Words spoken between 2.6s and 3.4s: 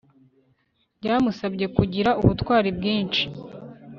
bwinshi